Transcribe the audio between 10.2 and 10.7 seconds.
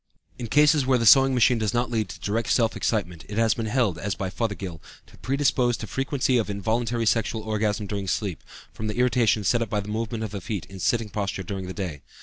of the feet